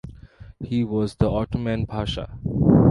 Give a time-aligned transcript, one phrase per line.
[0.59, 2.35] He was the Ottoman Pasha.